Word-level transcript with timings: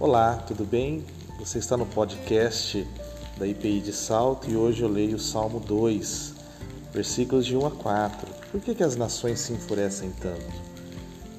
Olá, 0.00 0.36
tudo 0.46 0.64
bem? 0.64 1.04
Você 1.38 1.58
está 1.58 1.76
no 1.76 1.84
podcast 1.84 2.88
da 3.36 3.46
IPI 3.46 3.80
de 3.82 3.92
Salto 3.92 4.50
e 4.50 4.56
hoje 4.56 4.80
eu 4.80 4.88
leio 4.88 5.16
o 5.16 5.20
Salmo 5.20 5.60
2, 5.60 6.32
versículos 6.90 7.44
de 7.44 7.54
1 7.54 7.66
a 7.66 7.70
4. 7.70 8.26
Por 8.50 8.62
que, 8.62 8.74
que 8.74 8.82
as 8.82 8.96
nações 8.96 9.40
se 9.40 9.52
enfurecem 9.52 10.10
tanto? 10.18 10.40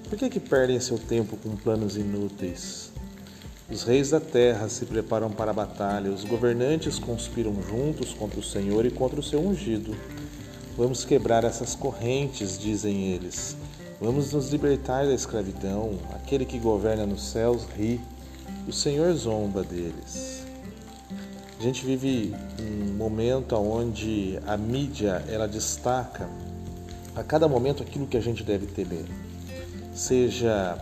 Por 0.07 0.15
que, 0.15 0.29
que 0.29 0.39
perdem 0.39 0.79
seu 0.79 0.99
tempo 0.99 1.35
com 1.37 1.55
planos 1.55 1.97
inúteis? 1.97 2.91
Os 3.67 3.81
reis 3.81 4.11
da 4.11 4.19
terra 4.19 4.69
se 4.69 4.85
preparam 4.85 5.31
para 5.31 5.49
a 5.49 5.55
batalha, 5.55 6.11
os 6.11 6.23
governantes 6.23 6.99
conspiram 6.99 7.55
juntos 7.63 8.13
contra 8.13 8.39
o 8.39 8.43
Senhor 8.43 8.85
e 8.85 8.91
contra 8.91 9.19
o 9.19 9.23
seu 9.23 9.39
ungido. 9.39 9.95
Vamos 10.77 11.03
quebrar 11.03 11.43
essas 11.43 11.73
correntes, 11.73 12.59
dizem 12.59 13.07
eles. 13.07 13.57
Vamos 13.99 14.31
nos 14.31 14.51
libertar 14.51 15.07
da 15.07 15.15
escravidão. 15.15 15.97
Aquele 16.13 16.45
que 16.45 16.59
governa 16.59 17.07
nos 17.07 17.23
céus 17.23 17.65
ri 17.75 17.99
o 18.67 18.71
Senhor 18.71 19.13
zomba 19.13 19.63
deles. 19.63 20.43
A 21.59 21.63
gente 21.63 21.85
vive 21.85 22.33
um 22.59 22.93
momento 22.93 23.55
onde 23.55 24.39
a 24.47 24.57
mídia 24.57 25.23
ela 25.27 25.47
destaca 25.47 26.27
a 27.15 27.23
cada 27.23 27.47
momento 27.47 27.83
aquilo 27.83 28.07
que 28.07 28.17
a 28.17 28.21
gente 28.21 28.43
deve 28.43 28.65
temer, 28.65 29.05
seja 29.93 30.77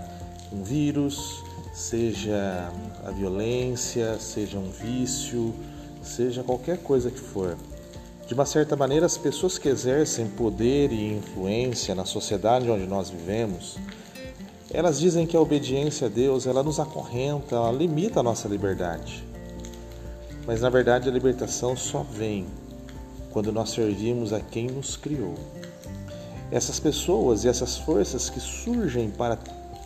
um 0.53 0.63
vírus, 0.63 1.43
seja 1.73 2.71
a 3.05 3.11
violência, 3.11 4.17
seja 4.19 4.57
um 4.57 4.69
vício, 4.69 5.53
seja 6.01 6.43
qualquer 6.43 6.77
coisa 6.77 7.11
que 7.11 7.19
for. 7.19 7.57
De 8.27 8.33
uma 8.33 8.45
certa 8.45 8.75
maneira, 8.75 9.05
as 9.05 9.17
pessoas 9.17 9.57
que 9.57 9.67
exercem 9.67 10.27
poder 10.27 10.91
e 10.91 11.13
influência 11.13 11.95
na 11.95 12.05
sociedade 12.05 12.69
onde 12.69 12.85
nós 12.85 13.09
vivemos, 13.09 13.77
elas 14.71 14.99
dizem 14.99 15.25
que 15.25 15.35
a 15.35 15.41
obediência 15.41 16.07
a 16.07 16.09
Deus, 16.09 16.45
ela 16.45 16.61
nos 16.61 16.79
acorrenta, 16.79 17.55
ela 17.55 17.71
limita 17.71 18.19
a 18.19 18.23
nossa 18.23 18.47
liberdade. 18.47 19.23
Mas 20.45 20.61
na 20.61 20.69
verdade 20.69 21.09
a 21.09 21.11
libertação 21.11 21.75
só 21.75 22.03
vem 22.03 22.45
quando 23.31 23.51
nós 23.51 23.71
servimos 23.71 24.31
a 24.31 24.39
quem 24.39 24.67
nos 24.67 24.95
criou. 24.95 25.35
Essas 26.51 26.79
pessoas 26.79 27.43
e 27.43 27.47
essas 27.47 27.77
forças 27.77 28.29
que 28.29 28.39
surgem 28.39 29.09
para 29.09 29.37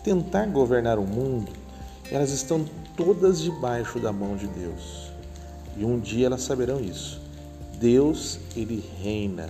tentar 0.04 0.46
governar 0.48 1.00
o 1.00 1.06
mundo, 1.06 1.52
elas 2.12 2.32
estão 2.32 2.66
todas 2.96 3.42
debaixo 3.42 4.00
da 4.00 4.12
mão 4.12 4.36
de 4.36 4.48
Deus. 4.48 5.12
E 5.78 5.84
um 5.84 6.00
dia 6.00 6.28
elas 6.28 6.42
saberão 6.42 6.80
isso. 6.80 7.22
Deus, 7.80 8.40
ele 8.56 8.84
reina. 9.02 9.50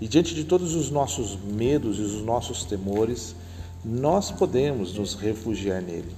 E 0.00 0.08
diante 0.08 0.34
de 0.34 0.44
todos 0.44 0.74
os 0.74 0.90
nossos 0.90 1.36
medos 1.36 1.98
e 1.98 2.02
os 2.02 2.22
nossos 2.22 2.64
temores, 2.64 3.34
nós 3.84 4.30
podemos 4.30 4.94
nos 4.94 5.14
refugiar 5.14 5.82
nele. 5.82 6.14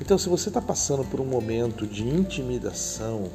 Então, 0.00 0.18
se 0.18 0.28
você 0.28 0.48
está 0.48 0.60
passando 0.60 1.04
por 1.04 1.20
um 1.20 1.24
momento 1.24 1.86
de 1.86 2.02
intimidação, 2.02 3.30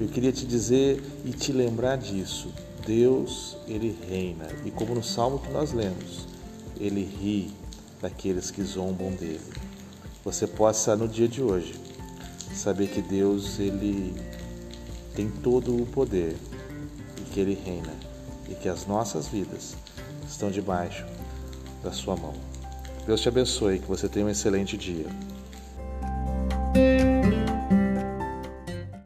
eu 0.00 0.06
queria 0.06 0.30
te 0.30 0.46
dizer 0.46 1.02
e 1.24 1.32
te 1.32 1.52
lembrar 1.52 1.96
disso. 1.96 2.52
Deus, 2.86 3.56
ele 3.66 3.98
reina. 4.08 4.46
E 4.64 4.70
como 4.70 4.94
no 4.94 5.02
salmo 5.02 5.40
que 5.40 5.50
nós 5.50 5.72
lemos, 5.72 6.28
ele 6.78 7.02
ri 7.02 7.50
daqueles 8.00 8.50
que 8.50 8.62
zombam 8.62 9.10
dele. 9.10 9.40
Você 10.24 10.46
possa 10.46 10.94
no 10.94 11.08
dia 11.08 11.26
de 11.26 11.42
hoje 11.42 11.74
saber 12.54 12.88
que 12.88 13.02
Deus 13.02 13.58
ele 13.58 14.14
tem 15.14 15.28
todo 15.28 15.74
o 15.74 15.86
poder 15.86 16.36
e 17.18 17.22
que 17.32 17.40
ele 17.40 17.54
reina 17.64 17.92
e 18.48 18.54
que 18.54 18.68
as 18.68 18.86
nossas 18.86 19.26
vidas 19.26 19.76
estão 20.28 20.50
debaixo 20.50 21.04
da 21.82 21.92
sua 21.92 22.16
mão. 22.16 22.34
Deus 23.06 23.20
te 23.20 23.28
abençoe, 23.28 23.78
que 23.78 23.86
você 23.86 24.08
tenha 24.08 24.26
um 24.26 24.30
excelente 24.30 24.76
dia. 24.76 25.06